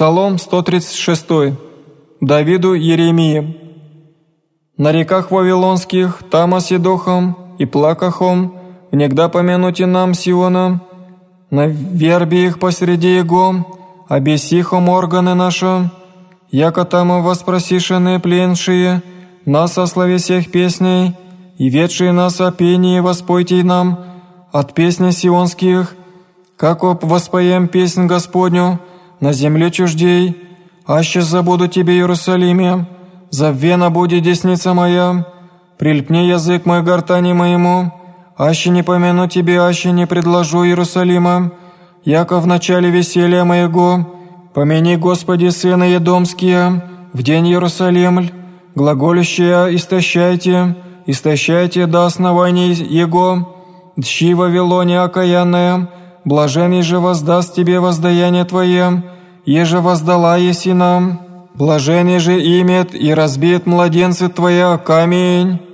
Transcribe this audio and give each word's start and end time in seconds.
Псалом 0.00 0.38
136. 0.38 1.58
Давиду 2.22 2.72
Еремии. 2.72 3.54
На 4.78 4.92
реках 4.92 5.30
Вавилонских, 5.30 6.22
там 6.30 6.54
оседохом 6.54 7.36
и 7.58 7.66
плакахом, 7.66 8.54
внегда 8.90 9.28
помянуте 9.28 9.84
нам 9.84 10.14
Сиона, 10.14 10.80
на 11.50 11.66
вербе 11.66 12.46
их 12.46 12.58
посреди 12.58 13.16
его, 13.16 13.78
обесихом 14.08 14.88
органы 14.88 15.34
наши, 15.34 15.90
яко 16.50 16.86
там 16.86 17.22
воспросишены 17.22 18.20
пленшие, 18.20 19.02
нас 19.44 19.76
о 19.76 19.86
славе 19.86 20.16
всех 20.16 20.50
песней, 20.50 21.14
и 21.58 21.68
ведшие 21.68 22.12
нас 22.12 22.40
о 22.40 22.50
пении 22.52 23.00
воспойте 23.00 23.62
нам 23.62 24.00
от 24.50 24.72
песни 24.72 25.10
сионских, 25.10 25.94
как 26.56 26.84
воспоем 26.84 27.68
песнь 27.68 28.06
Господню, 28.06 28.80
на 29.20 29.32
земле 29.32 29.70
чуждей, 29.70 30.36
аще 30.86 31.20
забуду 31.20 31.68
тебе, 31.68 31.94
Иерусалиме, 31.94 32.86
забвена 33.30 33.90
будет 33.90 34.22
десница 34.22 34.74
моя, 34.74 35.26
прильпни 35.78 36.26
язык 36.26 36.66
мой 36.66 36.82
гортани 36.82 37.32
моему, 37.32 37.92
аще 38.36 38.70
не 38.70 38.82
помяну 38.82 39.28
тебе, 39.28 39.60
аще 39.60 39.92
не 39.92 40.06
предложу 40.06 40.64
Иерусалима, 40.64 41.52
яко 42.04 42.40
в 42.40 42.46
начале 42.46 42.90
веселья 42.90 43.44
моего, 43.44 44.06
помяни, 44.54 44.96
Господи, 44.96 45.48
сына 45.50 45.84
Едомские, 45.84 46.82
в 47.12 47.22
день 47.22 47.48
Иерусалимль, 47.48 48.30
глаголющие 48.74 49.76
истощайте, 49.76 50.76
истощайте 51.06 51.86
до 51.86 52.06
оснований 52.06 52.72
Его, 52.72 53.56
дщи 53.96 54.32
Вавилоне 54.32 55.00
окаянная, 55.00 55.88
блаженный 56.30 56.82
же 56.82 57.00
воздаст 57.00 57.56
тебе 57.56 57.80
воздаяние 57.80 58.44
твое, 58.44 59.02
еже 59.44 59.80
воздала 59.80 60.36
еси 60.36 60.72
нам, 60.72 61.20
блаженный 61.54 62.20
же 62.20 62.38
имет 62.40 62.94
и 62.94 63.12
разбит 63.12 63.66
младенцы 63.66 64.28
твоя, 64.28 64.78
камень». 64.78 65.69